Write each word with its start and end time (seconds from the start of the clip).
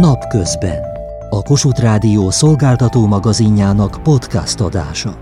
Napközben. 0.00 0.82
A 1.30 1.42
Kossuth 1.42 1.80
Rádió 1.80 2.30
szolgáltató 2.30 3.06
magazinjának 3.06 4.02
podcast 4.02 4.60
adása. 4.60 5.18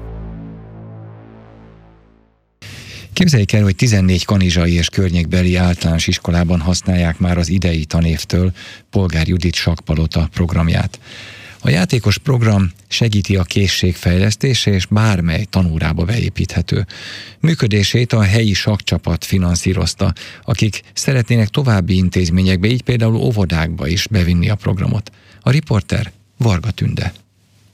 Képzeljék 3.13 3.53
el, 3.53 3.63
hogy 3.63 3.77
14 3.77 4.25
kanizsai 4.25 4.73
és 4.73 4.89
környékbeli 4.89 5.57
általános 5.57 6.07
iskolában 6.07 6.61
használják 6.61 7.19
már 7.19 7.39
az 7.39 7.49
idei 7.49 7.85
tanévtől 7.85 8.53
Polgár 8.91 9.29
Judit 9.29 9.55
Sakpalota 9.55 10.29
programját. 10.33 10.99
A 11.61 11.71
játékos 11.71 12.19
program 12.19 12.73
segíti 12.89 13.37
a 13.37 13.43
készség 13.43 13.97
és 14.65 14.87
bármely 14.87 15.45
tanúrába 15.45 16.05
beépíthető. 16.05 16.87
Működését 17.41 18.13
a 18.13 18.23
helyi 18.23 18.53
sakcsapat 18.53 19.25
finanszírozta, 19.25 20.13
akik 20.43 20.83
szeretnének 20.95 21.49
további 21.49 21.97
intézményekbe, 21.97 22.69
így 22.69 22.83
például 22.83 23.15
óvodákba 23.15 23.87
is 23.87 24.07
bevinni 24.07 24.49
a 24.49 24.55
programot. 24.55 25.11
A 25.41 25.51
riporter 25.51 26.13
Varga 26.37 26.71
Tünde. 26.71 27.13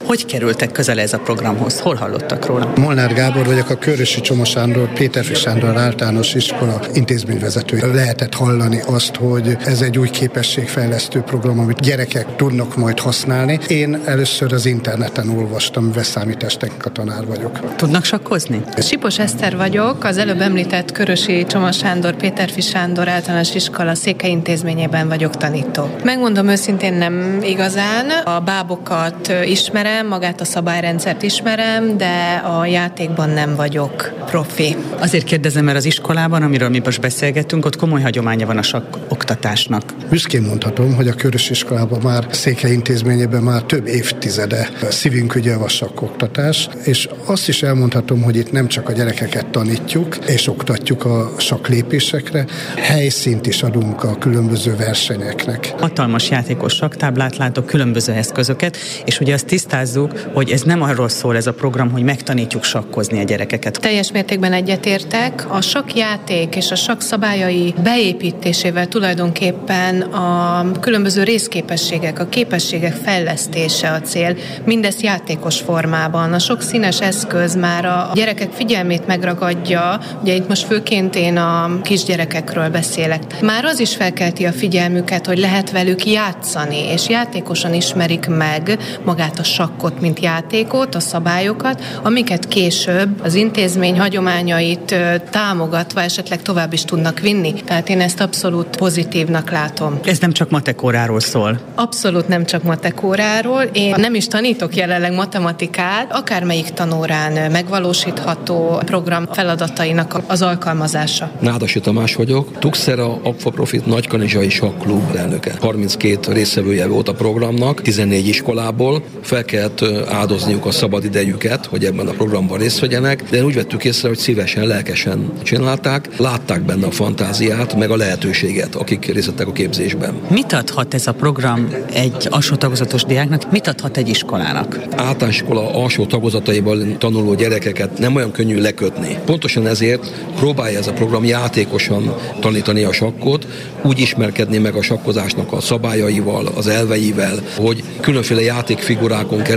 Hogy 0.05 0.25
kerültek 0.25 0.71
közel 0.71 0.99
ez 0.99 1.13
a 1.13 1.19
programhoz? 1.19 1.79
Hol 1.79 1.95
hallottak 1.95 2.45
róla? 2.45 2.73
Molnár 2.75 3.13
Gábor 3.13 3.45
vagyok, 3.45 3.69
a 3.69 3.75
Körösi 3.75 4.21
Csoma 4.21 4.45
Sándor, 4.45 4.93
Péterfi 4.93 5.33
Sándor 5.33 5.77
általános 5.77 6.33
iskola 6.33 6.79
intézményvezetője. 6.93 7.85
Lehetett 7.85 8.33
hallani 8.33 8.81
azt, 8.85 9.15
hogy 9.15 9.57
ez 9.65 9.81
egy 9.81 9.97
új 9.97 10.09
képességfejlesztő 10.09 11.19
program, 11.19 11.59
amit 11.59 11.79
gyerekek 11.79 12.35
tudnak 12.35 12.75
majd 12.75 12.99
használni. 12.99 13.59
Én 13.67 14.01
először 14.05 14.53
az 14.53 14.65
interneten 14.65 15.29
olvastam, 15.29 15.83
mivel 15.83 16.03
számítástechnika 16.03 16.89
tanár 16.89 17.25
vagyok. 17.25 17.75
Tudnak 17.75 18.03
sakkozni? 18.03 18.61
Sipos 18.77 19.19
Eszter 19.19 19.55
vagyok, 19.57 20.03
az 20.03 20.17
előbb 20.17 20.41
említett 20.41 20.91
Körösi 20.91 21.45
Csoma 21.45 21.71
Sándor, 21.71 22.15
Péterfi 22.15 22.61
Sándor 22.61 23.07
általános 23.07 23.55
iskola 23.55 23.95
székely 23.95 24.29
intézményében 24.29 25.07
vagyok 25.07 25.37
tanító. 25.37 25.89
Megmondom 26.03 26.47
őszintén 26.47 26.93
nem 26.93 27.39
igazán, 27.41 28.09
a 28.09 28.39
bábokat 28.39 29.33
ismerem, 29.45 29.93
ismerem, 29.95 30.19
magát 30.19 30.41
a 30.41 30.45
szabályrendszert 30.45 31.21
ismerem, 31.21 31.97
de 31.97 32.41
a 32.45 32.65
játékban 32.65 33.29
nem 33.29 33.55
vagyok 33.55 34.13
profi. 34.25 34.75
Azért 34.99 35.23
kérdezem, 35.23 35.63
mert 35.65 35.77
az 35.77 35.85
iskolában, 35.85 36.41
amiről 36.41 36.69
mi 36.69 36.81
most 36.83 37.01
beszélgetünk, 37.01 37.65
ott 37.65 37.75
komoly 37.75 38.01
hagyománya 38.01 38.45
van 38.45 38.57
a 38.57 38.61
sakk 38.61 38.95
oktatásnak. 39.07 39.83
Büszkén 40.09 40.41
mondhatom, 40.41 40.93
hogy 40.95 41.07
a 41.07 41.13
Körös 41.13 41.49
iskolában 41.49 41.99
már 42.03 42.27
székely 42.31 42.71
intézményében 42.71 43.43
már 43.43 43.61
több 43.61 43.87
évtizede 43.87 44.69
szívünk 44.89 45.35
ügye 45.35 45.53
a 45.53 45.67
sakkoktatás, 45.67 46.69
és 46.83 47.09
azt 47.25 47.47
is 47.47 47.63
elmondhatom, 47.63 48.21
hogy 48.21 48.35
itt 48.35 48.51
nem 48.51 48.67
csak 48.67 48.89
a 48.89 48.91
gyerekeket 48.91 49.45
tanítjuk 49.47 50.17
és 50.27 50.47
oktatjuk 50.47 51.05
a 51.05 51.31
saklépésekre, 51.37 52.45
helyszínt 52.75 53.47
is 53.47 53.63
adunk 53.63 54.03
a 54.03 54.17
különböző 54.17 54.75
versenyeknek. 54.75 55.73
Hatalmas 55.79 56.29
játékos 56.29 56.73
saktáblát 56.73 57.37
látok, 57.37 57.65
különböző 57.65 58.13
eszközöket, 58.13 58.77
és 59.05 59.19
ugye 59.19 59.33
azt 59.33 59.45
tisztá 59.45 59.84
tisztázzuk, 59.85 60.33
hogy 60.33 60.49
ez 60.49 60.61
nem 60.61 60.81
arról 60.81 61.09
szól 61.09 61.35
ez 61.35 61.47
a 61.47 61.53
program, 61.53 61.91
hogy 61.91 62.03
megtanítjuk 62.03 62.63
sakkozni 62.63 63.19
a 63.19 63.23
gyerekeket. 63.23 63.79
Teljes 63.81 64.11
mértékben 64.11 64.53
egyetértek. 64.53 65.45
A 65.49 65.61
sakjáték 65.61 66.55
és 66.55 66.71
a 66.71 66.75
sak 66.75 67.01
szabályai 67.01 67.73
beépítésével 67.83 68.87
tulajdonképpen 68.87 70.01
a 70.01 70.65
különböző 70.79 71.23
részképességek, 71.23 72.19
a 72.19 72.25
képességek 72.25 72.93
fejlesztése 72.93 73.91
a 73.91 74.01
cél, 74.01 74.35
mindezt 74.65 75.01
játékos 75.01 75.59
formában. 75.59 76.33
A 76.33 76.39
sok 76.39 76.61
színes 76.61 77.01
eszköz 77.01 77.55
már 77.55 77.85
a 77.85 78.11
gyerekek 78.13 78.51
figyelmét 78.51 79.07
megragadja, 79.07 79.99
ugye 80.21 80.33
itt 80.33 80.47
most 80.47 80.65
főként 80.65 81.15
én 81.15 81.37
a 81.37 81.79
kisgyerekekről 81.81 82.69
beszélek. 82.69 83.41
Már 83.41 83.65
az 83.65 83.79
is 83.79 83.95
felkelti 83.95 84.45
a 84.45 84.51
figyelmüket, 84.51 85.25
hogy 85.25 85.37
lehet 85.37 85.71
velük 85.71 86.05
játszani, 86.05 86.91
és 86.91 87.09
játékosan 87.09 87.73
ismerik 87.73 88.27
meg 88.27 88.77
magát 89.03 89.39
a 89.39 89.43
sakk 89.43 89.74
sakkot, 89.75 90.01
mint 90.01 90.19
játékot, 90.19 90.95
a 90.95 90.99
szabályokat, 90.99 91.83
amiket 92.03 92.47
később 92.47 93.21
az 93.23 93.33
intézmény 93.33 93.99
hagyományait 93.99 94.95
támogatva 95.29 96.01
esetleg 96.01 96.41
tovább 96.41 96.73
is 96.73 96.85
tudnak 96.85 97.19
vinni. 97.19 97.53
Tehát 97.53 97.89
én 97.89 98.01
ezt 98.01 98.21
abszolút 98.21 98.77
pozitívnak 98.77 99.51
látom. 99.51 99.99
Ez 100.03 100.19
nem 100.19 100.31
csak 100.31 100.49
matekóráról 100.49 101.19
szól? 101.19 101.59
Abszolút 101.75 102.27
nem 102.27 102.45
csak 102.45 102.63
matekóráról. 102.63 103.61
Én 103.61 103.93
nem 103.97 104.15
is 104.15 104.27
tanítok 104.27 104.75
jelenleg 104.75 105.13
matematikát, 105.13 106.13
akármelyik 106.13 106.69
tanórán 106.69 107.51
megvalósítható 107.51 108.81
program 108.85 109.27
feladatainak 109.31 110.21
az 110.27 110.41
alkalmazása. 110.41 111.31
Nádasi 111.39 111.79
Tamás 111.79 112.15
vagyok, 112.15 112.59
Tuxera 112.59 113.19
Apfa 113.23 113.49
Profit 113.49 113.85
Nagykanizsai 113.85 114.49
Sakklub 114.49 115.15
elnöke. 115.15 115.53
32 115.59 116.31
részevője 116.31 116.87
volt 116.87 117.07
a 117.07 117.13
programnak, 117.13 117.81
14 117.81 118.27
iskolából. 118.27 119.03
Fel 119.21 119.45
kellett 119.65 120.09
áldozniuk 120.09 120.65
a 120.65 120.71
szabad 120.71 121.03
idejüket, 121.03 121.65
hogy 121.65 121.85
ebben 121.85 122.07
a 122.07 122.11
programban 122.11 122.57
részt 122.57 122.79
vegyenek, 122.79 123.23
de 123.29 123.43
úgy 123.43 123.53
vettük 123.53 123.83
észre, 123.83 124.07
hogy 124.07 124.17
szívesen, 124.17 124.67
lelkesen 124.67 125.31
csinálták, 125.43 126.17
látták 126.17 126.61
benne 126.61 126.85
a 126.85 126.91
fantáziát, 126.91 127.75
meg 127.75 127.89
a 127.89 127.95
lehetőséget, 127.95 128.75
akik 128.75 129.05
részt 129.05 129.25
vettek 129.25 129.47
a 129.47 129.51
képzésben. 129.51 130.13
Mit 130.29 130.53
adhat 130.53 130.93
ez 130.93 131.07
a 131.07 131.13
program 131.13 131.69
egy 131.93 132.27
alsó 132.29 132.55
tagozatos 132.55 133.03
diáknak, 133.03 133.51
mit 133.51 133.67
adhat 133.67 133.97
egy 133.97 134.09
iskolának? 134.09 134.79
Általános 134.95 135.35
iskola 135.35 135.73
alsó 135.73 136.05
tagozataiban 136.05 136.97
tanuló 136.97 137.33
gyerekeket 137.33 137.99
nem 137.99 138.15
olyan 138.15 138.31
könnyű 138.31 138.59
lekötni. 138.59 139.17
Pontosan 139.25 139.67
ezért 139.67 140.11
próbálja 140.35 140.79
ez 140.79 140.87
a 140.87 140.93
program 140.93 141.25
játékosan 141.25 142.15
tanítani 142.39 142.83
a 142.83 142.91
sakkot, 142.91 143.47
úgy 143.83 143.99
ismerkedni 143.99 144.57
meg 144.57 144.75
a 144.75 144.81
sakkozásnak 144.81 145.51
a 145.51 145.61
szabályaival, 145.61 146.47
az 146.55 146.67
elveivel, 146.67 147.39
hogy 147.57 147.83
különféle 148.01 148.41
játékfigurákon 148.41 149.41
keresztül 149.41 149.54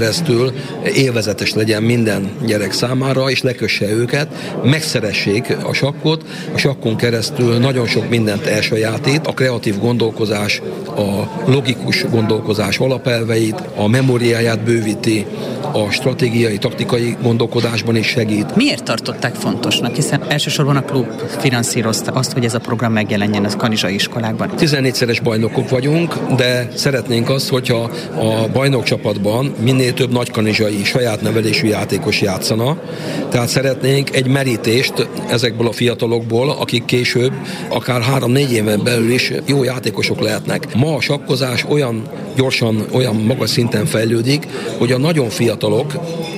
élvezetes 0.94 1.54
legyen 1.54 1.82
minden 1.82 2.31
gyerek 2.47 2.72
számára, 2.72 3.31
és 3.31 3.42
lekösse 3.42 3.91
őket, 3.91 4.28
megszeressék 4.64 5.56
a 5.62 5.72
sakkot, 5.72 6.25
a 6.54 6.59
sakkon 6.59 6.97
keresztül 6.97 7.59
nagyon 7.59 7.86
sok 7.86 8.08
mindent 8.08 8.47
elsajátít, 8.47 9.26
a 9.26 9.32
kreatív 9.32 9.78
gondolkozás, 9.78 10.62
a 10.87 11.41
logikus 11.47 12.04
gondolkozás 12.10 12.78
alapelveit, 12.78 13.62
a 13.76 13.88
memóriáját 13.88 14.60
bővíti, 14.60 15.26
a 15.72 15.91
stratégiai, 15.91 16.58
taktikai 16.58 17.16
gondolkodásban 17.22 17.97
is 17.97 18.06
segít. 18.06 18.56
Miért 18.56 18.82
tartották 18.84 19.34
fontosnak? 19.34 19.94
Hiszen 19.94 20.22
elsősorban 20.28 20.76
a 20.76 20.82
klub 20.82 21.06
finanszírozta 21.38 22.12
azt, 22.12 22.32
hogy 22.32 22.44
ez 22.44 22.54
a 22.54 22.58
program 22.58 22.92
megjelenjen 22.92 23.44
az 23.44 23.56
kanizsai 23.56 23.94
iskolákban. 23.94 24.50
14-szeres 24.58 25.20
bajnokok 25.22 25.69
vagyunk, 25.69 26.14
de 26.37 26.69
szeretnénk 26.75 27.31
azt, 27.31 27.48
hogyha 27.48 27.91
a 28.14 28.48
bajnokcsapatban 28.53 29.54
minél 29.62 29.88
több 29.93 30.12
nagykanizsai 30.12 30.84
saját 30.84 31.22
nevelésű 31.22 31.66
játékos 31.66 32.21
játszana. 32.21 32.81
Tehát 33.28 33.49
szeretnénk 33.49 34.15
egy 34.15 34.26
merítést 34.26 35.09
ezekből 35.28 35.66
a 35.66 35.72
fiatalokból, 35.72 36.50
akik 36.50 36.84
később 36.84 37.32
akár 37.69 38.03
három-négy 38.03 38.53
éven 38.53 38.81
belül 38.84 39.10
is 39.10 39.32
jó 39.47 39.65
játékosok 39.65 40.21
lehetnek. 40.21 40.75
Ma 40.75 40.94
a 40.94 41.00
sakkozás 41.00 41.65
olyan 41.69 42.09
gyorsan, 42.37 42.87
olyan 42.93 43.16
magas 43.16 43.50
szinten 43.50 43.87
fejlődik, 43.87 44.47
hogy 44.78 44.93
a 44.93 44.99
nagyon 44.99 45.28
fiatalok, 45.28 45.93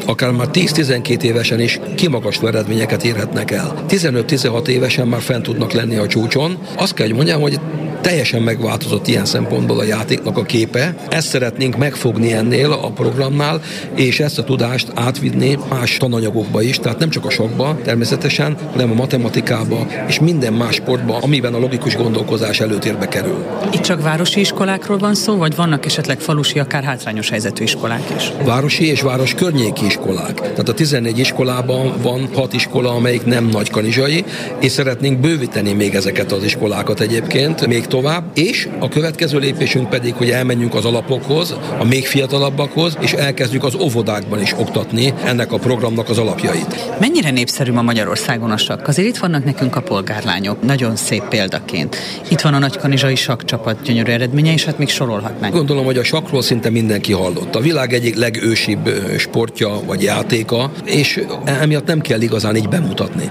akár 0.06 0.30
már 0.30 0.48
10-12 0.52 1.22
évesen 1.22 1.60
is 1.60 1.80
kimagasló 1.94 2.48
eredményeket 2.48 3.04
érhetnek 3.04 3.50
el. 3.50 3.84
15-16 3.88 4.66
évesen 4.66 5.08
már 5.08 5.20
fent 5.20 5.42
tudnak 5.42 5.72
lenni 5.72 5.96
a 5.96 6.06
csúcson. 6.06 6.58
Azt 6.76 6.94
kell, 6.94 7.06
hogy 7.06 7.16
mondjam, 7.16 7.40
hogy 7.40 7.60
teljesen 8.00 8.42
megváltozott 8.42 9.08
ilyen 9.08 9.24
szempontból 9.24 9.78
a 9.78 9.84
játéknak 9.84 10.38
a 10.38 10.42
képe. 10.42 10.94
Ezt 11.08 11.28
szeretnénk 11.28 11.76
megfogni 11.76 12.32
ennél 12.32 12.72
a 12.72 12.90
programnál, 12.90 13.60
és 13.94 14.20
ezt 14.20 14.38
a 14.38 14.44
tudást 14.44 14.92
átvinni 14.94 15.58
más 15.68 15.96
tananyagokba 15.96 16.62
is, 16.62 16.78
tehát 16.78 16.98
nem 16.98 17.10
csak 17.10 17.24
a 17.24 17.30
sokba 17.30 17.78
természetesen, 17.84 18.56
hanem 18.72 18.90
a 18.90 18.94
matematikába 18.94 19.86
és 20.08 20.20
minden 20.20 20.52
más 20.52 20.74
sportba, 20.74 21.18
amiben 21.20 21.54
a 21.54 21.58
logikus 21.58 21.96
gondolkozás 21.96 22.60
előtérbe 22.60 23.08
kerül. 23.08 23.44
Itt 23.72 23.80
csak 23.80 24.02
városi 24.02 24.40
iskolákról 24.40 24.98
van 24.98 25.14
szó, 25.14 25.36
vagy 25.36 25.54
vannak 25.56 25.86
esetleg 25.86 26.20
falusi, 26.20 26.58
akár 26.58 26.84
hátrányos 26.84 27.30
helyzetű 27.30 27.62
iskolák 27.62 28.02
is? 28.16 28.32
Városi 28.44 28.88
és 28.88 29.00
város 29.00 29.34
környéki 29.34 29.84
iskolák. 29.84 30.40
Tehát 30.40 30.68
a 30.68 30.74
14 30.74 31.18
iskolában 31.18 31.92
van 32.02 32.28
6 32.34 32.52
iskola, 32.52 32.90
amelyik 32.90 33.24
nem 33.24 33.46
nagy 33.46 33.70
kanizsai, 33.70 34.24
és 34.60 34.72
szeretnénk 34.72 35.18
bővíteni 35.18 35.72
még 35.72 35.94
ezeket 35.94 36.32
az 36.32 36.44
iskolákat 36.44 37.00
egyébként, 37.00 37.66
még 37.66 37.86
tovább, 37.90 38.24
és 38.34 38.68
a 38.78 38.88
következő 38.88 39.38
lépésünk 39.38 39.88
pedig, 39.88 40.14
hogy 40.14 40.30
elmenjünk 40.30 40.74
az 40.74 40.84
alapokhoz, 40.84 41.56
a 41.78 41.84
még 41.84 42.06
fiatalabbakhoz, 42.06 42.96
és 43.00 43.12
elkezdjük 43.12 43.64
az 43.64 43.74
óvodákban 43.74 44.40
is 44.40 44.52
oktatni 44.58 45.14
ennek 45.24 45.52
a 45.52 45.58
programnak 45.58 46.08
az 46.08 46.18
alapjait. 46.18 46.98
Mennyire 47.00 47.30
népszerű 47.30 47.72
ma 47.72 47.82
Magyarországon 47.82 48.50
a 48.50 48.56
sakk? 48.56 48.88
Azért 48.88 49.08
itt 49.08 49.16
vannak 49.16 49.44
nekünk 49.44 49.76
a 49.76 49.80
polgárlányok, 49.80 50.62
nagyon 50.62 50.96
szép 50.96 51.22
példaként. 51.28 51.96
Itt 52.28 52.40
van 52.40 52.54
a 52.54 52.58
nagykanizsai 52.58 53.14
sakkcsapat 53.14 53.82
gyönyörű 53.82 54.12
eredménye, 54.12 54.52
és 54.52 54.64
hát 54.64 54.78
még 54.78 54.88
sorolhatnánk. 54.88 55.54
Gondolom, 55.54 55.84
hogy 55.84 55.98
a 55.98 56.04
sakról 56.04 56.42
szinte 56.42 56.70
mindenki 56.70 57.12
hallott. 57.12 57.54
A 57.54 57.60
világ 57.60 57.92
egyik 57.92 58.16
legősibb 58.16 58.90
sportja 59.18 59.80
vagy 59.86 60.02
játéka, 60.02 60.70
és 60.84 61.24
emiatt 61.44 61.86
nem 61.86 62.00
kell 62.00 62.20
igazán 62.20 62.56
így 62.56 62.68
bemutatni. 62.68 63.30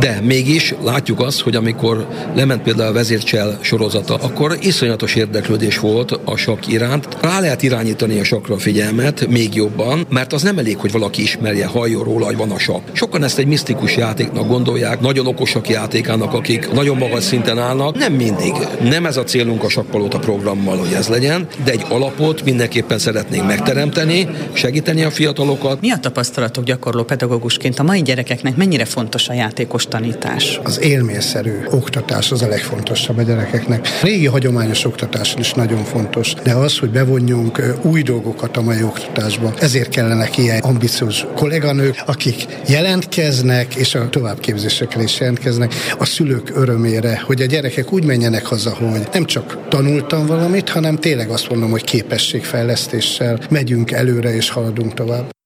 De 0.00 0.20
mégis 0.22 0.74
látjuk 0.82 1.20
azt, 1.20 1.40
hogy 1.40 1.56
amikor 1.56 2.08
lement 2.34 2.62
például 2.62 2.88
a 2.88 2.92
vezércsel 2.92 3.58
sorozat 3.60 3.97
változata, 3.98 4.26
akkor 4.26 4.56
iszonyatos 4.60 5.14
érdeklődés 5.14 5.78
volt 5.78 6.20
a 6.24 6.36
sakk 6.36 6.66
iránt. 6.66 7.08
Rá 7.20 7.40
lehet 7.40 7.62
irányítani 7.62 8.20
a 8.20 8.24
sakra 8.24 8.54
a 8.54 8.58
figyelmet 8.58 9.28
még 9.28 9.54
jobban, 9.54 10.06
mert 10.08 10.32
az 10.32 10.42
nem 10.42 10.58
elég, 10.58 10.76
hogy 10.76 10.92
valaki 10.92 11.22
ismerje, 11.22 11.66
halljon 11.66 12.04
róla, 12.04 12.26
hogy 12.26 12.36
van 12.36 12.50
a 12.50 12.58
sakk. 12.58 12.88
Sokan 12.92 13.24
ezt 13.24 13.38
egy 13.38 13.46
misztikus 13.46 13.96
játéknak 13.96 14.46
gondolják, 14.46 15.00
nagyon 15.00 15.26
okosak 15.26 15.68
játékának, 15.68 16.32
akik 16.32 16.72
nagyon 16.72 16.96
magas 16.96 17.24
szinten 17.24 17.58
állnak. 17.58 17.96
Nem 17.96 18.12
mindig. 18.12 18.52
Nem 18.82 19.06
ez 19.06 19.16
a 19.16 19.24
célunk 19.24 19.64
a 19.64 19.68
sakkpalota 19.68 20.18
programmal, 20.18 20.76
hogy 20.76 20.92
ez 20.92 21.08
legyen, 21.08 21.46
de 21.64 21.70
egy 21.70 21.84
alapot 21.88 22.44
mindenképpen 22.44 22.98
szeretnénk 22.98 23.46
megteremteni, 23.46 24.28
segíteni 24.52 25.02
a 25.02 25.10
fiatalokat. 25.10 25.80
Mi 25.80 25.90
a 25.90 25.98
tapasztalatok 25.98 26.64
gyakorló 26.64 27.02
pedagógusként 27.02 27.78
a 27.78 27.82
mai 27.82 28.02
gyerekeknek 28.02 28.56
mennyire 28.56 28.84
fontos 28.84 29.28
a 29.28 29.32
játékos 29.32 29.84
tanítás? 29.84 30.60
Az 30.62 30.80
élményszerű 30.80 31.52
oktatás 31.70 32.30
az 32.30 32.42
a 32.42 32.48
legfontosabb 32.48 33.18
a 33.18 33.22
gyerekeknek. 33.22 33.87
Régi 34.02 34.26
hagyományos 34.26 34.84
oktatás 34.84 35.34
is 35.38 35.52
nagyon 35.52 35.84
fontos, 35.84 36.34
de 36.42 36.52
az, 36.52 36.78
hogy 36.78 36.90
bevonjunk 36.90 37.62
új 37.82 38.02
dolgokat 38.02 38.56
a 38.56 38.62
mai 38.62 38.82
oktatásba, 38.82 39.54
ezért 39.60 39.88
kellenek 39.88 40.38
ilyen 40.38 40.60
ambiciózus 40.60 41.26
kolléganők, 41.34 42.02
akik 42.06 42.46
jelentkeznek, 42.68 43.74
és 43.74 43.94
a 43.94 44.08
továbbképzésekre 44.08 45.02
is 45.02 45.20
jelentkeznek, 45.20 45.74
a 45.98 46.04
szülők 46.04 46.50
örömére, 46.56 47.22
hogy 47.26 47.42
a 47.42 47.46
gyerekek 47.46 47.92
úgy 47.92 48.04
menjenek 48.04 48.46
haza, 48.46 48.74
hogy 48.74 49.08
nem 49.12 49.24
csak 49.24 49.68
tanultam 49.68 50.26
valamit, 50.26 50.68
hanem 50.68 50.96
tényleg 50.96 51.28
azt 51.30 51.48
mondom, 51.48 51.70
hogy 51.70 51.84
képességfejlesztéssel 51.84 53.38
megyünk 53.50 53.90
előre 53.90 54.34
és 54.34 54.50
haladunk 54.50 54.94
tovább. 54.94 55.37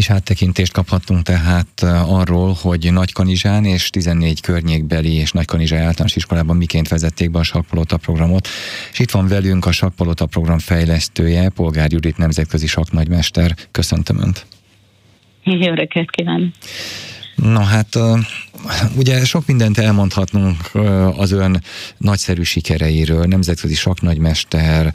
Kis 0.00 0.10
áttekintést 0.10 0.72
kaphattunk 0.72 1.22
tehát 1.22 1.82
arról, 2.06 2.56
hogy 2.62 2.92
Nagykanizsán 2.92 3.64
és 3.64 3.90
14 3.90 4.40
környékbeli 4.40 5.12
és 5.12 5.32
Nagykanizsán 5.32 5.82
általános 5.82 6.16
iskolában 6.16 6.56
miként 6.56 6.88
vezették 6.88 7.30
be 7.30 7.38
a 7.38 7.42
Sakpalota 7.42 7.96
programot. 7.96 8.48
És 8.92 8.98
itt 8.98 9.10
van 9.10 9.28
velünk 9.28 9.66
a 9.66 9.72
Sakpalota 9.72 10.26
program 10.26 10.58
fejlesztője, 10.58 11.48
Polgár 11.48 11.92
Judit 11.92 12.16
nemzetközi 12.16 12.66
saknagymester. 12.66 13.54
Köszöntöm 13.70 14.18
Önt! 14.20 14.46
Jó 15.44 15.74
reggelt 15.74 16.10
kívánok! 16.10 16.52
Na 17.42 17.60
hát 17.60 17.98
ugye 18.96 19.24
sok 19.24 19.46
mindent 19.46 19.78
elmondhatnunk 19.78 20.70
az 21.16 21.30
ön 21.30 21.62
nagyszerű 21.98 22.42
sikereiről, 22.42 23.24
nemzetközi 23.24 23.74
saknagymester, 23.74 24.94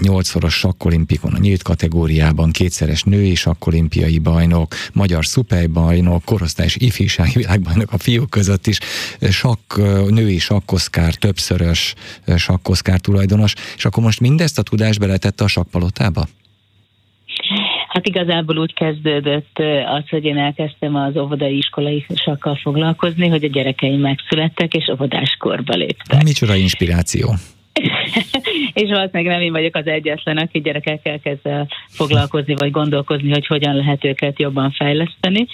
nyolcszoros 0.00 0.54
sakkolimpikon 0.54 1.32
a 1.32 1.38
nyílt 1.38 1.62
kategóriában, 1.62 2.50
kétszeres 2.50 3.02
női 3.02 3.34
sakkolimpiai 3.34 4.18
bajnok, 4.18 4.74
magyar 4.92 5.26
szupejbajnok, 5.26 6.24
korosztályos 6.24 6.76
ifjúsági 6.76 7.32
világbajnok 7.34 7.92
a 7.92 7.98
fiúk 7.98 8.30
között 8.30 8.66
is, 8.66 8.78
sakk, 9.30 9.76
női 10.08 10.38
sakkoszkár, 10.38 11.14
többszörös 11.14 11.94
sakkoszkár 12.36 13.00
tulajdonos, 13.00 13.54
és 13.76 13.84
akkor 13.84 14.02
most 14.02 14.20
mindezt 14.20 14.58
a 14.58 14.62
tudást 14.62 14.98
beletette 14.98 15.44
a 15.44 15.48
sakkpalotába? 15.48 16.28
Hát 17.90 18.06
igazából 18.06 18.58
úgy 18.58 18.74
kezdődött 18.74 19.58
az, 19.86 20.08
hogy 20.08 20.24
én 20.24 20.38
elkezdtem 20.38 20.94
az 20.94 21.16
óvodai 21.16 21.56
iskolai 21.56 22.06
sakkal 22.14 22.54
foglalkozni, 22.54 23.28
hogy 23.28 23.44
a 23.44 23.48
gyerekeim 23.48 24.00
megszülettek, 24.00 24.74
és 24.74 24.88
óvodáskorba 24.92 25.74
léptek. 25.74 26.22
Micsoda 26.22 26.54
inspiráció! 26.54 27.34
és 28.80 28.88
valószínűleg 28.88 29.32
nem 29.32 29.40
én 29.40 29.52
vagyok 29.52 29.76
az 29.76 29.86
egyetlen, 29.86 30.36
aki 30.36 30.60
gyerekekkel 30.60 31.18
kezd 31.18 31.46
el 31.46 31.68
foglalkozni, 31.88 32.54
vagy 32.54 32.70
gondolkozni, 32.70 33.30
hogy 33.30 33.46
hogyan 33.46 33.74
lehet 33.74 34.04
őket 34.04 34.40
jobban 34.40 34.70
fejleszteni. 34.70 35.46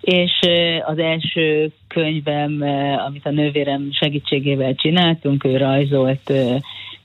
És 0.00 0.32
az 0.86 0.98
első 0.98 1.70
könyvem, 1.88 2.62
amit 3.06 3.26
a 3.26 3.30
nővérem 3.30 3.88
segítségével 3.92 4.74
csináltunk, 4.74 5.44
ő 5.44 5.56
rajzolt 5.56 6.32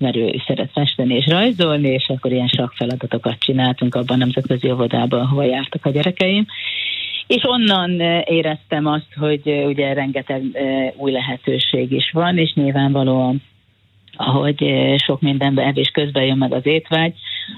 mert 0.02 0.16
ő 0.16 0.42
szeret 0.48 0.72
festeni 0.72 1.16
és 1.16 1.28
rajzolni, 1.28 1.90
és 1.90 2.06
akkor 2.08 2.32
ilyen 2.32 2.50
feladatokat 2.76 3.40
csináltunk 3.40 3.96
abban 3.96 4.16
a 4.16 4.20
nemzetközi 4.20 4.72
óvodában, 4.72 5.20
ahova 5.20 5.44
jártak 5.44 5.86
a 5.86 5.90
gyerekeim. 5.90 6.46
És 7.28 7.42
onnan 7.44 8.00
éreztem 8.26 8.86
azt, 8.86 9.14
hogy 9.16 9.64
ugye 9.66 9.94
rengeteg 9.94 10.44
új 10.96 11.12
lehetőség 11.12 11.92
is 11.92 12.12
van, 12.12 12.38
és 12.38 12.54
nyilvánvalóan 12.54 13.42
ahogy 14.16 14.74
sok 14.98 15.22
mindenbe 15.22 15.64
evés 15.64 15.90
közben 15.94 16.24
jön 16.24 16.38
meg 16.38 16.54
az 16.54 16.66
étvágy, 16.66 17.14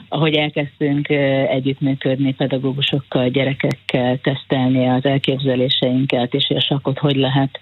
ahogy 0.09 0.35
elkezdtünk 0.35 1.09
együttműködni 1.49 2.33
pedagógusokkal, 2.33 3.29
gyerekekkel, 3.29 4.17
tesztelni 4.17 4.87
az 4.87 5.05
elképzeléseinket, 5.05 6.33
és 6.33 6.49
a 6.49 6.59
sakot 6.59 6.97
hogy 6.97 7.15
lehet 7.15 7.59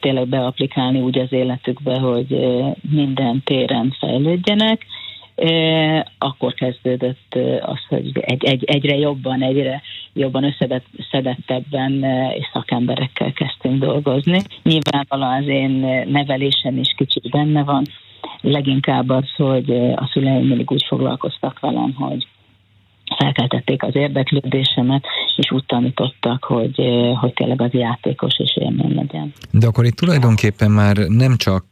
tényleg 0.00 0.28
beaplikálni 0.28 1.00
úgy 1.00 1.18
az 1.18 1.32
életükbe, 1.32 1.98
hogy 1.98 2.26
minden 2.90 3.42
téren 3.44 3.94
fejlődjenek, 3.98 4.86
akkor 6.18 6.54
kezdődött 6.54 7.38
az, 7.60 7.86
hogy 7.88 8.18
egy, 8.20 8.44
egy, 8.44 8.64
egyre 8.64 8.96
jobban, 8.96 9.42
egyre 9.42 9.82
jobban 10.12 10.54
összedettebben 10.98 12.04
és 12.38 12.46
szakemberekkel 12.52 13.32
kezdtünk 13.32 13.78
dolgozni. 13.78 14.40
Nyilvánvalóan 14.62 15.42
az 15.42 15.48
én 15.48 15.70
nevelésem 16.08 16.78
is 16.78 16.94
kicsit 16.96 17.30
benne 17.30 17.64
van, 17.64 17.84
leginkább 18.40 19.08
az, 19.08 19.34
hogy 19.36 19.70
a 19.94 20.10
szüleim 20.12 20.46
mindig 20.46 20.70
úgy 20.70 20.84
foglalkoztak 20.88 21.60
velem, 21.60 21.94
hogy 21.94 22.26
felkeltették 23.26 23.82
az 23.82 23.96
érdeklődésemet, 23.96 25.04
és 25.36 25.50
úgy 25.50 25.64
tanítottak, 25.66 26.44
hogy, 26.44 26.80
hogy 27.20 27.32
tényleg 27.32 27.60
az 27.60 27.72
játékos 27.72 28.38
és 28.38 28.56
élmény 28.60 28.94
legyen. 28.94 29.32
De 29.50 29.66
akkor 29.66 29.84
itt 29.84 29.96
tulajdonképpen 29.96 30.70
már 30.70 30.96
nem 30.96 31.36
csak 31.36 31.64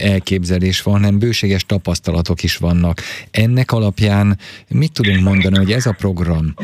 elképzelés 0.00 0.82
van, 0.82 0.94
hanem 0.94 1.18
bőséges 1.18 1.64
tapasztalatok 1.64 2.42
is 2.42 2.56
vannak. 2.56 3.00
Ennek 3.30 3.72
alapján 3.72 4.38
mit 4.68 4.92
tudunk 4.92 5.20
mondani, 5.20 5.56
hogy 5.56 5.72
ez 5.72 5.86
a 5.86 5.94
program 5.98 6.54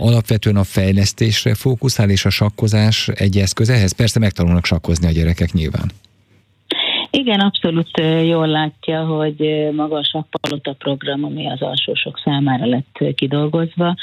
alapvetően 0.00 0.56
a 0.56 0.64
fejlesztésre 0.64 1.54
fókuszál, 1.54 2.10
és 2.10 2.24
a 2.24 2.30
sakkozás 2.30 3.08
egy 3.08 3.38
eszköz 3.38 3.68
ehhez? 3.70 3.92
Persze 3.92 4.18
megtanulnak 4.18 4.64
sakkozni 4.64 5.06
a 5.06 5.10
gyerekek 5.10 5.52
nyilván. 5.52 5.90
Igen, 7.10 7.40
abszolút 7.40 8.00
jól 8.24 8.46
látja, 8.46 9.04
hogy 9.04 9.68
maga 9.72 9.96
a 9.96 10.04
Sakkpalota 10.04 10.72
program, 10.72 11.24
ami 11.24 11.46
az 11.46 11.62
alsósok 11.62 12.20
számára 12.24 12.66
lett 12.66 13.14
kidolgozva, 13.14 13.94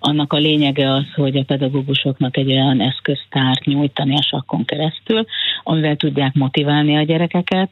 annak 0.00 0.32
a 0.32 0.36
lényege 0.36 0.92
az, 0.94 1.12
hogy 1.14 1.36
a 1.36 1.44
pedagógusoknak 1.44 2.36
egy 2.36 2.50
olyan 2.50 2.80
eszköztárt 2.80 3.64
nyújtani 3.64 4.16
a 4.16 4.22
sakkon 4.22 4.64
keresztül, 4.64 5.24
amivel 5.62 5.96
tudják 5.96 6.34
motiválni 6.34 6.96
a 6.96 7.02
gyerekeket, 7.02 7.70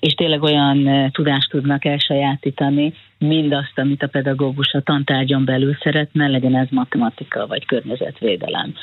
és 0.00 0.14
tényleg 0.14 0.42
olyan 0.42 1.10
tudást 1.12 1.50
tudnak 1.50 1.84
elsajátítani, 1.84 2.92
mindazt, 3.18 3.78
amit 3.78 4.02
a 4.02 4.08
pedagógus 4.08 4.72
a 4.72 4.80
tantárgyon 4.80 5.44
belül 5.44 5.76
szeretne, 5.82 6.28
legyen 6.28 6.56
ez 6.56 6.66
matematika, 6.70 7.46
vagy 7.46 7.66
környezetvédelem, 7.66 8.74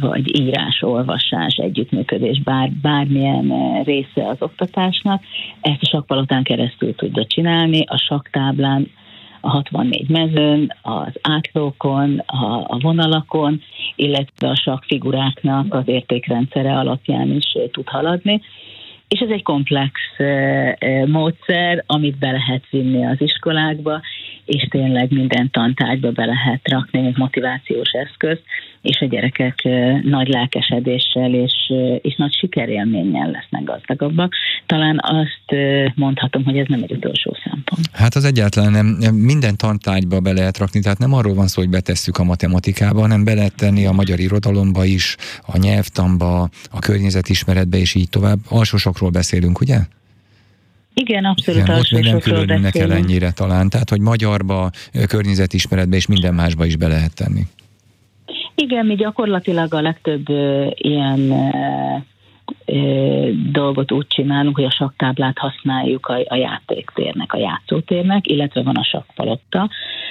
vagy 0.00 0.40
írás, 0.40 0.82
olvasás, 0.82 1.56
együttműködés, 1.56 2.42
bár, 2.42 2.70
bármilyen 2.70 3.82
része 3.84 4.28
az 4.28 4.36
oktatásnak, 4.38 5.22
ezt 5.60 5.82
a 5.82 5.86
sakpalotán 5.86 6.42
keresztül 6.42 6.94
tudja 6.94 7.26
csinálni, 7.26 7.84
a 7.86 7.96
saktáblán, 7.96 8.90
a 9.40 9.50
64 9.50 10.08
mezőn, 10.08 10.76
az 10.82 11.12
átlókon, 11.22 12.18
a, 12.18 12.64
a 12.66 12.78
vonalakon, 12.80 13.62
illetve 13.96 14.48
a 14.48 14.56
sakfiguráknak 14.56 15.74
az 15.74 15.88
értékrendszere 15.88 16.78
alapján 16.78 17.30
is 17.30 17.44
tud 17.72 17.88
haladni 17.88 18.40
és 19.08 19.20
ez 19.20 19.28
egy 19.28 19.42
komplex 19.42 19.92
módszer, 21.06 21.84
amit 21.86 22.18
be 22.18 22.30
lehet 22.30 22.62
vinni 22.70 23.06
az 23.06 23.20
iskolákba, 23.20 24.00
és 24.46 24.66
tényleg 24.70 25.12
minden 25.12 25.50
tantárgyba 25.50 26.10
be 26.10 26.24
lehet 26.24 26.60
rakni, 26.68 27.00
mint 27.00 27.16
motivációs 27.16 27.90
eszköz, 27.90 28.38
és 28.82 29.00
a 29.00 29.06
gyerekek 29.06 29.62
nagy 30.02 30.28
lelkesedéssel 30.28 31.34
és, 31.34 31.72
és 32.02 32.16
nagy 32.16 32.34
sikerélménnyel 32.34 33.30
lesznek 33.30 33.64
gazdagabbak. 33.64 34.34
Talán 34.66 35.00
azt 35.02 35.60
mondhatom, 35.94 36.44
hogy 36.44 36.58
ez 36.58 36.66
nem 36.68 36.82
egy 36.82 36.92
utolsó 36.92 37.36
szempont. 37.44 37.90
Hát 37.92 38.14
az 38.14 38.24
egyáltalán 38.24 38.72
nem. 38.72 39.14
Minden 39.14 39.56
tantárgyba 39.56 40.20
be 40.20 40.32
lehet 40.32 40.58
rakni, 40.58 40.80
tehát 40.80 40.98
nem 40.98 41.12
arról 41.12 41.34
van 41.34 41.46
szó, 41.46 41.60
hogy 41.60 41.70
betesszük 41.70 42.18
a 42.18 42.24
matematikába, 42.24 43.00
hanem 43.00 43.24
be 43.24 43.34
lehet 43.34 43.56
tenni 43.56 43.86
a 43.86 43.92
magyar 43.92 44.18
irodalomba 44.18 44.84
is, 44.84 45.16
a 45.46 45.58
nyelvtamba, 45.58 46.48
a 46.70 46.78
környezetismeretbe, 46.78 47.78
és 47.78 47.94
így 47.94 48.08
tovább. 48.08 48.38
Alsósokról 48.48 49.10
beszélünk, 49.10 49.60
ugye? 49.60 49.78
Igen, 51.00 51.24
abszolút. 51.24 51.62
Igen, 51.62 51.78
ott 51.78 51.90
még 51.90 52.04
nem 52.04 52.18
különülnek 52.18 52.74
el 52.74 52.92
ennyire 52.92 53.30
talán, 53.30 53.68
tehát 53.68 53.90
hogy 53.90 54.00
magyarba, 54.00 54.70
környezetismeretbe 55.08 55.96
és 55.96 56.06
minden 56.06 56.34
másba 56.34 56.66
is 56.66 56.76
be 56.76 56.86
lehet 56.86 57.14
tenni. 57.14 57.42
Igen, 58.54 58.86
mi 58.86 58.94
gyakorlatilag 58.94 59.74
a 59.74 59.80
legtöbb 59.80 60.28
ö, 60.28 60.66
ilyen 60.74 61.30
ö, 61.30 61.96
ö, 62.64 63.30
dolgot 63.52 63.92
úgy 63.92 64.06
csinálunk, 64.06 64.56
hogy 64.56 64.64
a 64.64 64.70
saktáblát 64.70 65.38
használjuk 65.38 66.06
a, 66.06 66.18
a 66.28 66.36
játéktérnek, 66.36 67.32
a 67.32 67.38
játszótérnek, 67.38 68.26
illetve 68.26 68.62
van 68.62 68.76
a 68.76 68.84
sakpalotta. 68.84 69.70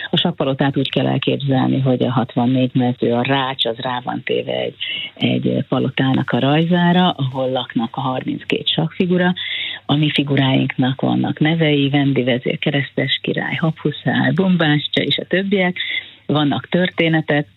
A 0.09 0.17
sakpalotát 0.17 0.77
úgy 0.77 0.89
kell 0.89 1.07
elképzelni, 1.07 1.79
hogy 1.79 2.03
a 2.03 2.11
64 2.11 2.71
mező, 2.73 3.13
a 3.13 3.21
rács, 3.21 3.65
az 3.65 3.77
rá 3.77 4.01
van 4.03 4.21
téve 4.23 4.51
egy, 4.51 4.75
egy 5.15 5.65
palotának 5.69 6.31
a 6.31 6.39
rajzára, 6.39 7.09
ahol 7.09 7.49
laknak 7.49 7.95
a 7.95 8.01
32 8.01 8.63
sakfigura, 8.65 9.33
A 9.85 9.95
mi 9.95 10.09
figuráinknak 10.11 11.01
vannak 11.01 11.39
nevei, 11.39 11.89
Vendi 11.89 12.23
vezér, 12.23 12.59
Keresztes 12.59 13.19
király, 13.21 13.55
Habhuszár, 13.55 14.33
Bombástya 14.33 15.03
és 15.03 15.17
a 15.17 15.25
többiek, 15.25 15.77
vannak 16.25 16.67
történetek, 16.69 17.47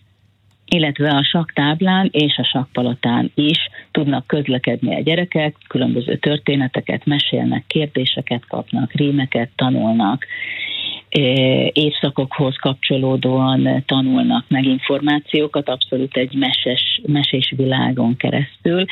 illetve 0.65 1.09
a 1.09 1.23
saktáblán 1.23 2.09
és 2.11 2.37
a 2.37 2.43
sakpalotán 2.43 3.31
is 3.35 3.57
tudnak 3.91 4.27
közlekedni 4.27 4.95
a 4.95 5.01
gyerekek, 5.01 5.55
különböző 5.67 6.17
történeteket 6.17 7.05
mesélnek, 7.05 7.63
kérdéseket 7.67 8.45
kapnak, 8.47 8.91
rímeket 8.93 9.49
tanulnak, 9.55 10.25
évszakokhoz 11.73 12.55
kapcsolódóan 12.55 13.83
tanulnak 13.85 14.45
meg 14.47 14.65
információkat, 14.65 15.69
abszolút 15.69 16.17
egy 16.17 16.33
meses, 16.33 17.01
mesés 17.05 17.53
világon 17.57 18.15
keresztül, 18.15 18.85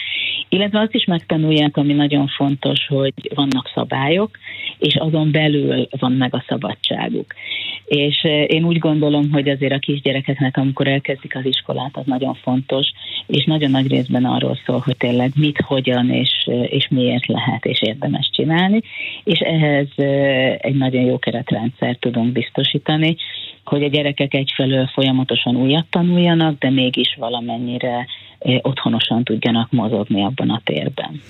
illetve 0.49 0.79
azt 0.79 0.93
is 0.93 1.05
megtanulják, 1.05 1.77
ami 1.77 1.93
nagyon 1.93 2.27
fontos, 2.27 2.87
hogy 2.87 3.13
vannak 3.35 3.71
szabályok, 3.73 4.37
és 4.77 4.95
azon 4.95 5.31
belül 5.31 5.87
van 5.99 6.11
meg 6.11 6.33
a 6.35 6.43
szabadságuk. 6.47 7.33
És 7.85 8.23
én 8.47 8.63
úgy 8.63 8.77
gondolom, 8.77 9.31
hogy 9.31 9.49
azért 9.49 9.73
a 9.73 9.79
kisgyerekeknek, 9.79 10.57
amikor 10.57 10.87
elkezdik 10.87 11.35
az 11.35 11.45
iskolát, 11.45 11.97
az 11.97 12.05
nagyon 12.05 12.33
fontos, 12.33 12.91
és 13.27 13.45
nagyon 13.45 13.71
nagy 13.71 13.87
részben 13.87 14.25
arról 14.25 14.59
szól, 14.65 14.81
hogy 14.85 14.97
tényleg 14.97 15.31
mit, 15.35 15.61
hogyan 15.61 16.09
és, 16.09 16.49
és 16.67 16.87
miért 16.89 17.25
lehet 17.27 17.65
és 17.65 17.81
érdemes 17.81 18.29
csinálni, 18.33 18.81
és 19.23 19.39
ehhez 19.39 19.87
egy 20.57 20.75
nagyon 20.75 21.03
jó 21.03 21.19
keretrendszert 21.19 22.05
tudunk 22.11 22.31
biztosítani, 22.31 23.15
hogy 23.63 23.83
a 23.83 23.87
gyerekek 23.87 24.33
egyfelől 24.33 24.87
folyamatosan 24.87 25.55
újat 25.55 25.85
tanuljanak, 25.89 26.57
de 26.59 26.69
mégis 26.69 27.15
valamennyire 27.19 28.07
otthonosan 28.61 29.23
tudjanak 29.23 29.71
mozogni 29.71 30.23
abban 30.23 30.49
a 30.49 30.61
térben. 30.63 31.21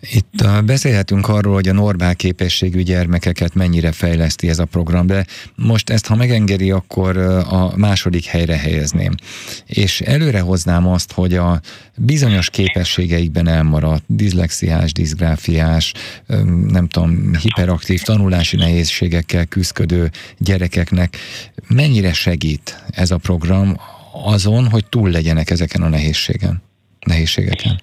Itt 0.00 0.44
beszélhetünk 0.64 1.28
arról, 1.28 1.54
hogy 1.54 1.68
a 1.68 1.72
normál 1.72 2.16
képességű 2.16 2.82
gyermekeket 2.82 3.54
mennyire 3.54 3.92
fejleszti 3.92 4.48
ez 4.48 4.58
a 4.58 4.64
program, 4.64 5.06
de 5.06 5.24
most 5.54 5.90
ezt, 5.90 6.06
ha 6.06 6.14
megengedi, 6.14 6.70
akkor 6.70 7.16
a 7.50 7.76
második 7.76 8.24
helyre 8.24 8.56
helyezném. 8.56 9.14
És 9.66 10.00
előre 10.00 10.40
hoznám 10.40 10.88
azt, 10.88 11.12
hogy 11.12 11.34
a 11.34 11.60
bizonyos 11.96 12.50
képességeikben 12.50 13.48
elmaradt, 13.48 14.04
diszlexiás, 14.06 14.92
diszgráfiás, 14.92 15.92
nem 16.68 16.88
tudom, 16.88 17.34
hiperaktív 17.34 18.02
tanulási 18.02 18.56
nehézségekkel 18.56 19.46
küzdködő 19.46 20.10
gyerekeknek 20.38 21.16
mennyire 21.68 22.12
segít 22.12 22.84
ez 22.90 23.10
a 23.10 23.16
program 23.16 23.76
azon, 24.12 24.68
hogy 24.68 24.84
túl 24.88 25.10
legyenek 25.10 25.50
ezeken 25.50 25.82
a 25.82 25.88
nehézségen, 25.88 26.62
nehézségeken? 27.06 27.80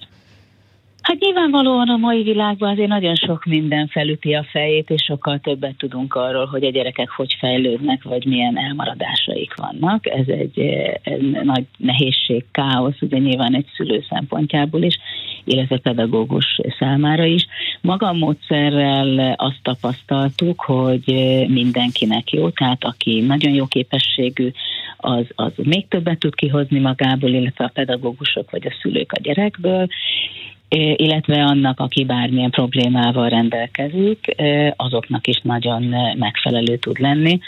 Hát 1.08 1.18
nyilvánvalóan 1.18 1.88
a 1.88 1.96
mai 1.96 2.22
világban 2.22 2.70
azért 2.70 2.88
nagyon 2.88 3.14
sok 3.14 3.44
minden 3.44 3.86
felüti 3.86 4.34
a 4.34 4.46
fejét, 4.50 4.90
és 4.90 5.02
sokkal 5.02 5.38
többet 5.38 5.74
tudunk 5.78 6.14
arról, 6.14 6.46
hogy 6.46 6.64
a 6.64 6.70
gyerekek 6.70 7.08
hogy 7.10 7.36
fejlődnek, 7.38 8.02
vagy 8.02 8.26
milyen 8.26 8.58
elmaradásaik 8.58 9.54
vannak. 9.54 10.06
Ez 10.06 10.26
egy, 10.26 10.58
egy 11.02 11.30
nagy 11.42 11.64
nehézség, 11.76 12.44
káosz, 12.50 13.00
ugye 13.00 13.18
nyilván 13.18 13.54
egy 13.54 13.66
szülő 13.76 14.04
szempontjából 14.08 14.82
is, 14.82 14.98
illetve 15.44 15.78
pedagógus 15.78 16.60
számára 16.78 17.24
is. 17.24 17.46
Maga 17.80 18.12
módszerrel 18.12 19.34
azt 19.36 19.62
tapasztaltuk, 19.62 20.60
hogy 20.60 21.04
mindenkinek 21.48 22.32
jó, 22.32 22.50
tehát 22.50 22.84
aki 22.84 23.20
nagyon 23.20 23.52
jó 23.52 23.66
képességű, 23.66 24.50
az, 25.00 25.24
az 25.34 25.52
még 25.56 25.88
többet 25.88 26.18
tud 26.18 26.34
kihozni 26.34 26.78
magából, 26.78 27.30
illetve 27.30 27.64
a 27.64 27.70
pedagógusok 27.74 28.50
vagy 28.50 28.66
a 28.66 28.74
szülők 28.82 29.12
a 29.12 29.20
gyerekből, 29.20 29.86
illetve 30.96 31.42
annak, 31.44 31.80
aki 31.80 32.04
bármilyen 32.04 32.50
problémával 32.50 33.28
rendelkezik, 33.28 34.34
azoknak 34.76 35.26
is 35.26 35.40
nagyon 35.42 35.82
megfelelő 36.16 36.76
tud 36.76 36.98
lenni 36.98 37.40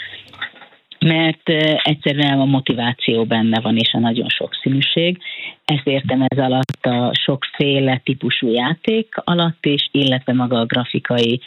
mert 1.05 1.49
egyszerűen 1.83 2.39
a 2.39 2.45
motiváció 2.45 3.23
benne 3.23 3.59
van, 3.59 3.77
és 3.77 3.93
a 3.93 3.99
nagyon 3.99 4.29
sokszínűség. 4.29 5.17
Ezt 5.65 5.87
értem 5.87 6.25
ez 6.27 6.37
alatt 6.37 6.85
a 6.85 7.11
sokféle 7.23 8.01
típusú 8.03 8.47
játék 8.47 9.15
alatt 9.15 9.65
is, 9.65 9.89
illetve 9.91 10.33
maga 10.33 10.59
a 10.59 10.65
grafikai 10.65 11.41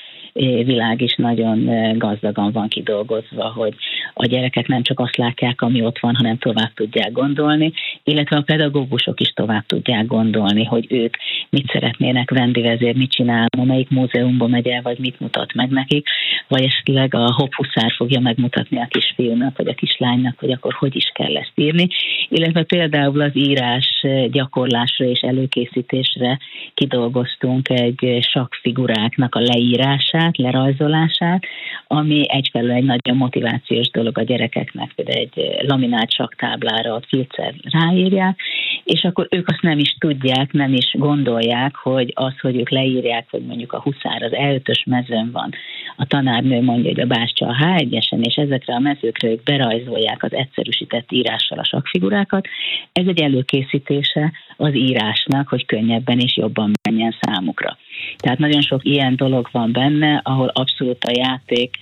világ 0.64 1.00
is 1.00 1.14
nagyon 1.16 1.68
gazdagan 1.98 2.52
van 2.52 2.68
kidolgozva, 2.68 3.52
hogy 3.52 3.74
a 4.14 4.26
gyerekek 4.26 4.66
nem 4.66 4.82
csak 4.82 5.00
azt 5.00 5.16
látják, 5.16 5.62
ami 5.62 5.82
ott 5.82 5.98
van, 5.98 6.14
hanem 6.14 6.38
tovább 6.38 6.72
tudják 6.74 7.12
gondolni, 7.12 7.72
illetve 8.04 8.36
a 8.36 8.42
pedagógusok 8.42 9.20
is 9.20 9.32
tovább 9.32 9.66
tudják 9.66 10.06
gondolni, 10.06 10.64
hogy 10.64 10.86
ők 10.88 11.16
mit 11.54 11.70
szeretnének 11.72 12.30
vezér, 12.30 12.96
mit 12.96 13.10
csinál, 13.10 13.46
melyik 13.64 13.90
múzeumban 13.90 14.50
megy 14.50 14.68
el, 14.68 14.82
vagy 14.82 14.98
mit 14.98 15.20
mutat 15.20 15.54
meg 15.54 15.70
nekik, 15.70 16.08
vagy 16.48 16.62
esetleg 16.62 17.14
a 17.14 17.32
hophuszár 17.32 17.92
fogja 17.96 18.20
megmutatni 18.20 18.78
a 18.78 18.86
kisfiúnak, 18.90 19.56
vagy 19.56 19.68
a 19.68 19.74
kislánynak, 19.74 20.38
hogy 20.38 20.50
akkor 20.50 20.72
hogy 20.72 20.96
is 20.96 21.10
kell 21.14 21.36
ezt 21.36 21.52
írni, 21.54 21.88
illetve 22.28 22.62
például 22.62 23.20
az 23.20 23.36
írás 23.36 24.06
gyakorlásra 24.30 25.04
és 25.04 25.20
előkészítésre 25.20 26.38
kidolgoztunk 26.74 27.68
egy 27.68 28.18
sakfiguráknak 28.20 29.34
a 29.34 29.40
leírását, 29.40 30.38
lerajzolását, 30.38 31.44
ami 31.86 32.22
egyfelől 32.28 32.70
egy 32.70 32.84
nagyon 32.84 33.16
motivációs 33.16 33.90
dolog 33.90 34.18
a 34.18 34.22
gyerekeknek, 34.22 34.92
például 34.94 35.18
egy 35.18 35.66
laminált 35.66 36.12
saktáblára 36.12 36.94
a 36.94 37.02
filcer 37.08 37.54
ráírják, 37.62 38.38
és 38.84 39.04
akkor 39.04 39.26
ők 39.30 39.48
azt 39.48 39.62
nem 39.62 39.78
is 39.78 39.96
tudják, 39.98 40.52
nem 40.52 40.72
is 40.72 40.94
gondolják, 40.98 41.76
hogy 41.76 42.12
az, 42.14 42.38
hogy 42.40 42.56
ők 42.56 42.70
leírják, 42.70 43.26
hogy 43.30 43.42
mondjuk 43.42 43.72
a 43.72 43.80
huszár 43.80 44.22
az 44.22 44.32
eltös 44.32 44.84
mezőn 44.86 45.30
van, 45.32 45.50
a 45.96 46.06
tanárnő 46.06 46.62
mondja, 46.62 46.90
hogy 46.90 47.00
a 47.00 47.06
bástya 47.06 47.46
a 47.46 47.56
H1-esen, 47.60 48.18
és 48.20 48.34
ezekre 48.34 48.74
a 48.74 48.78
mezőkre 48.78 49.28
ők 49.28 49.42
berajzolják 49.42 50.22
az 50.22 50.32
egyszerűsített 50.32 51.12
írással 51.12 51.58
a 51.58 51.64
sakfigurákat, 51.64 52.46
ez 52.92 53.06
egy 53.06 53.22
előkészítése 53.22 54.32
az 54.56 54.74
írásnak, 54.74 55.48
hogy 55.48 55.66
könnyebben 55.66 56.18
és 56.18 56.36
jobban 56.36 56.72
menjen 56.82 57.16
számukra. 57.20 57.76
Tehát 58.16 58.38
nagyon 58.38 58.60
sok 58.60 58.84
ilyen 58.84 59.16
dolog 59.16 59.48
van 59.52 59.72
benne, 59.72 60.20
ahol 60.24 60.48
abszolút 60.48 61.04
a 61.04 61.12
játék 61.14 61.76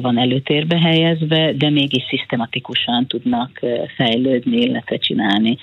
van 0.00 0.18
előtérbe 0.18 0.78
helyezve, 0.78 1.52
de 1.52 1.70
mégis 1.70 2.02
szisztematikusan 2.08 3.06
tudnak 3.06 3.60
fejlődni, 3.96 4.56
illetve 4.56 4.96
csinálni 4.96 5.58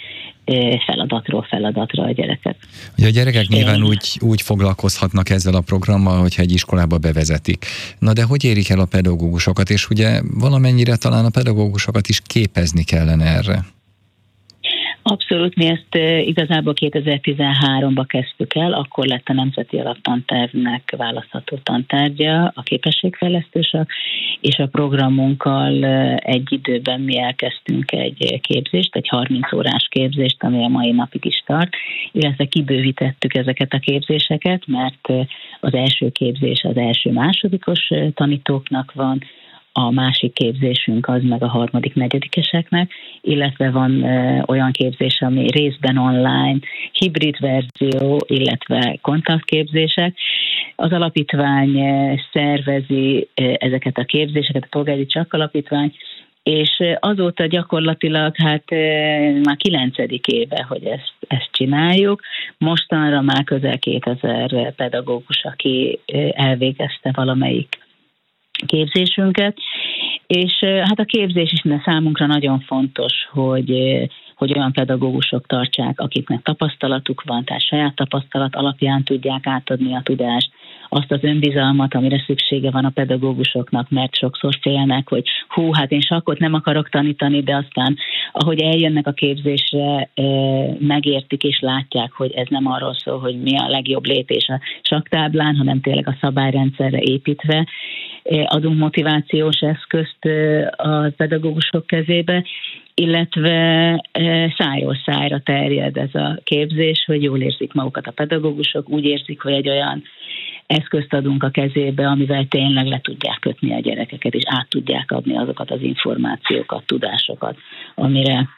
feladatról 0.85 1.45
feladatra 1.49 2.03
a 2.03 2.11
gyerekek. 2.11 2.55
Ugye 2.97 3.07
a 3.07 3.11
gyerekek 3.11 3.47
nyilván 3.47 3.83
úgy, 3.83 4.17
úgy 4.19 4.41
foglalkozhatnak 4.41 5.29
ezzel 5.29 5.53
a 5.53 5.61
programmal, 5.61 6.19
hogyha 6.19 6.41
egy 6.41 6.51
iskolába 6.51 6.97
bevezetik. 6.97 7.65
Na 7.99 8.13
de 8.13 8.23
hogy 8.23 8.43
érik 8.43 8.69
el 8.69 8.79
a 8.79 8.85
pedagógusokat, 8.85 9.69
és 9.69 9.89
ugye 9.89 10.21
valamennyire 10.39 10.95
talán 10.95 11.25
a 11.25 11.29
pedagógusokat 11.29 12.07
is 12.07 12.21
képezni 12.25 12.83
kellene 12.83 13.25
erre? 13.25 13.65
Abszolút, 15.11 15.55
mi 15.55 15.65
ezt 15.65 15.95
igazából 16.27 16.73
2013-ban 16.81 18.03
kezdtük 18.07 18.55
el, 18.55 18.73
akkor 18.73 19.05
lett 19.05 19.27
a 19.27 19.33
Nemzeti 19.33 19.77
Alaptantervnek 19.77 20.93
választható 20.97 21.59
tantárgya, 21.63 22.51
a 22.55 22.61
képességfejlesztősök, 22.63 23.89
és 24.41 24.57
a 24.57 24.67
programunkkal 24.67 25.85
egy 26.15 26.51
időben 26.51 27.01
mi 27.01 27.19
elkezdtünk 27.19 27.91
egy 27.91 28.39
képzést, 28.41 28.95
egy 28.95 29.07
30 29.07 29.53
órás 29.53 29.87
képzést, 29.89 30.43
ami 30.43 30.63
a 30.63 30.67
mai 30.67 30.91
napig 30.91 31.25
is 31.25 31.43
tart, 31.45 31.75
illetve 32.11 32.45
kibővítettük 32.45 33.33
ezeket 33.33 33.73
a 33.73 33.79
képzéseket, 33.79 34.63
mert 34.67 35.07
az 35.59 35.73
első 35.73 36.09
képzés 36.09 36.63
az 36.63 36.77
első 36.77 37.11
másodikos 37.11 37.89
tanítóknak 38.13 38.91
van, 38.93 39.21
a 39.73 39.91
másik 39.91 40.33
képzésünk 40.33 41.07
az 41.07 41.21
meg 41.23 41.43
a 41.43 41.47
harmadik, 41.47 41.93
negyedikeseknek, 41.93 42.91
illetve 43.21 43.69
van 43.71 44.03
olyan 44.47 44.71
képzés, 44.71 45.21
ami 45.21 45.45
részben 45.51 45.97
online, 45.97 46.59
hibrid 46.91 47.39
verzió, 47.39 48.21
illetve 48.27 48.97
kontaktképzések. 49.01 50.17
Az 50.75 50.91
alapítvány 50.91 51.79
szervezi 52.33 53.27
ezeket 53.57 53.97
a 53.97 54.03
képzéseket, 54.03 54.63
a 54.63 54.67
Polgári 54.69 55.05
Csak 55.05 55.33
Alapítvány, 55.33 55.95
és 56.43 56.83
azóta 56.99 57.45
gyakorlatilag 57.45 58.35
hát 58.37 58.63
már 59.43 59.57
kilencedik 59.57 60.27
éve, 60.27 60.65
hogy 60.67 60.83
ezt, 60.83 61.13
ezt 61.27 61.49
csináljuk. 61.51 62.21
Mostanra 62.57 63.21
már 63.21 63.43
közel 63.43 63.79
2000 63.79 64.73
pedagógus, 64.75 65.43
aki 65.43 65.99
elvégezte 66.33 67.11
valamelyik 67.13 67.79
képzésünket, 68.65 69.57
és 70.27 70.53
hát 70.63 70.99
a 70.99 71.05
képzés 71.05 71.51
is 71.51 71.61
számunkra 71.85 72.25
nagyon 72.25 72.59
fontos, 72.59 73.13
hogy 73.31 73.71
hogy 74.41 74.57
olyan 74.57 74.71
pedagógusok 74.71 75.45
tartsák, 75.45 75.99
akiknek 75.99 76.41
tapasztalatuk 76.41 77.23
van, 77.25 77.43
tehát 77.43 77.67
saját 77.67 77.95
tapasztalat 77.95 78.55
alapján 78.55 79.03
tudják 79.03 79.47
átadni 79.47 79.95
a 79.95 80.01
tudást, 80.03 80.49
azt 80.89 81.11
az 81.11 81.23
önbizalmat, 81.23 81.93
amire 81.93 82.23
szüksége 82.25 82.71
van 82.71 82.85
a 82.85 82.89
pedagógusoknak, 82.89 83.89
mert 83.89 84.15
sokszor 84.15 84.57
félnek, 84.61 85.09
hogy 85.09 85.23
hú, 85.47 85.73
hát 85.73 85.91
én 85.91 86.01
sakkot 86.01 86.39
nem 86.39 86.53
akarok 86.53 86.89
tanítani, 86.89 87.41
de 87.43 87.55
aztán 87.55 87.97
ahogy 88.31 88.61
eljönnek 88.61 89.07
a 89.07 89.11
képzésre, 89.11 90.09
megértik 90.79 91.43
és 91.43 91.59
látják, 91.59 92.11
hogy 92.11 92.31
ez 92.31 92.47
nem 92.49 92.67
arról 92.67 92.93
szól, 92.93 93.19
hogy 93.19 93.41
mi 93.41 93.57
a 93.57 93.67
legjobb 93.67 94.05
lépés 94.05 94.47
a 94.47 94.59
saktáblán, 94.81 95.55
hanem 95.55 95.81
tényleg 95.81 96.07
a 96.07 96.17
szabályrendszerre 96.21 96.99
építve, 97.01 97.67
adunk 98.45 98.77
motivációs 98.77 99.59
eszközt 99.59 100.25
a 100.75 101.11
pedagógusok 101.17 101.87
kezébe, 101.87 102.43
illetve 102.93 104.01
szájról 104.57 104.97
szájra 105.05 105.39
terjed 105.39 105.97
ez 105.97 106.15
a 106.15 106.39
képzés, 106.43 107.03
hogy 107.05 107.23
jól 107.23 107.41
érzik 107.41 107.73
magukat 107.73 108.07
a 108.07 108.11
pedagógusok, 108.11 108.89
úgy 108.89 109.05
érzik, 109.05 109.41
hogy 109.41 109.53
egy 109.53 109.69
olyan 109.69 110.03
eszközt 110.67 111.13
adunk 111.13 111.43
a 111.43 111.49
kezébe, 111.49 112.07
amivel 112.07 112.45
tényleg 112.45 112.85
le 112.85 112.99
tudják 112.99 113.39
kötni 113.39 113.73
a 113.73 113.79
gyerekeket, 113.79 114.33
és 114.33 114.43
át 114.45 114.69
tudják 114.69 115.11
adni 115.11 115.37
azokat 115.37 115.71
az 115.71 115.81
információkat, 115.81 116.85
tudásokat, 116.85 117.57
amire 117.95 118.49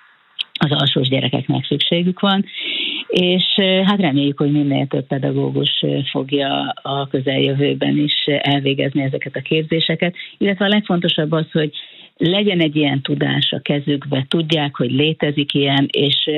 az 0.59 0.71
alsós 0.71 1.07
gyerekeknek 1.07 1.65
szükségük 1.65 2.19
van, 2.19 2.45
és 3.13 3.43
hát 3.85 3.99
reméljük, 3.99 4.37
hogy 4.37 4.51
minél 4.51 4.87
több 4.87 5.07
pedagógus 5.07 5.85
fogja 6.11 6.73
a 6.81 7.07
közeljövőben 7.07 7.97
is 7.97 8.13
elvégezni 8.25 9.01
ezeket 9.01 9.35
a 9.35 9.41
képzéseket, 9.41 10.15
illetve 10.37 10.65
a 10.65 10.67
legfontosabb 10.67 11.31
az, 11.31 11.51
hogy 11.51 11.71
legyen 12.17 12.59
egy 12.59 12.75
ilyen 12.75 13.01
tudás 13.01 13.51
a 13.51 13.59
kezükbe, 13.59 14.25
tudják, 14.29 14.75
hogy 14.75 14.91
létezik 14.91 15.53
ilyen, 15.53 15.87
és 15.91 16.29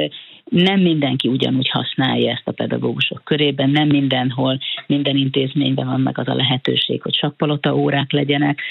nem 0.50 0.79
mindenki 0.79 1.27
ugyanúgy 1.27 1.70
használja 1.70 2.32
ezt 2.32 2.48
a 2.48 2.51
pedagógusok 2.51 3.22
körében, 3.24 3.70
nem 3.70 3.88
mindenhol, 3.88 4.60
minden 4.88 5.15
intézményben 5.15 5.86
van 5.86 6.01
meg 6.01 6.17
az 6.17 6.27
a 6.27 6.36
lehetőség, 6.36 7.01
hogy 7.01 7.15
sakpalota 7.15 7.75
órák 7.75 8.12
legyenek, 8.12 8.62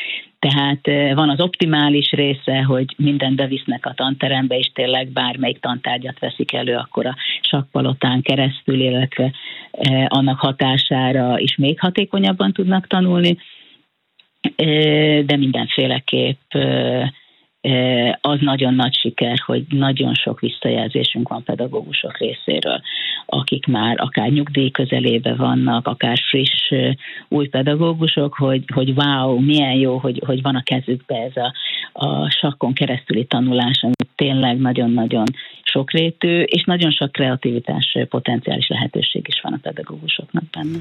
tehát 0.48 1.14
van 1.14 1.30
az 1.30 1.40
optimális 1.40 2.10
része, 2.10 2.62
hogy 2.62 2.94
minden 2.96 3.36
bevisznek 3.36 3.86
a 3.86 3.94
tanterembe, 3.94 4.56
és 4.56 4.70
tényleg 4.74 5.08
bármelyik 5.08 5.60
tantárgyat 5.60 6.18
veszik 6.18 6.52
elő, 6.52 6.74
akkor 6.74 7.06
a 7.06 7.16
sakpalotán 7.40 8.22
keresztül, 8.22 8.80
illetve 8.80 9.32
annak 10.08 10.38
hatására 10.38 11.38
is 11.38 11.56
még 11.56 11.80
hatékonyabban 11.80 12.52
tudnak 12.52 12.86
tanulni, 12.86 13.36
de 15.24 15.36
mindenféleképp 15.36 16.52
az 18.20 18.38
nagyon 18.40 18.74
nagy 18.74 18.94
siker, 18.94 19.38
hogy 19.46 19.64
nagyon 19.68 20.14
sok 20.14 20.40
visszajelzésünk 20.40 21.28
van 21.28 21.42
pedagógusok 21.42 22.18
részéről, 22.18 22.80
akik 23.34 23.66
már 23.66 23.94
akár 23.98 24.30
nyugdíj 24.30 24.70
közelébe 24.70 25.34
vannak, 25.34 25.86
akár 25.86 26.18
friss 26.30 26.72
új 27.28 27.48
pedagógusok, 27.48 28.34
hogy, 28.34 28.64
hogy 28.74 28.92
wow, 28.96 29.40
milyen 29.40 29.74
jó, 29.74 29.96
hogy, 29.98 30.22
hogy 30.26 30.42
van 30.42 30.56
a 30.56 30.62
kezükbe 30.62 31.16
ez 31.16 31.36
a, 31.36 31.52
a 32.06 32.30
sakkon 32.30 32.72
keresztüli 32.72 33.24
tanulás, 33.24 33.82
ami 33.82 33.92
tényleg 34.16 34.58
nagyon-nagyon 34.58 35.24
sokrétű, 35.62 36.40
és 36.40 36.64
nagyon 36.64 36.90
sok 36.90 37.12
kreativitás 37.12 37.98
potenciális 38.08 38.68
lehetőség 38.68 39.24
is 39.28 39.40
van 39.42 39.52
a 39.52 39.58
pedagógusoknak 39.62 40.44
benne. 40.50 40.78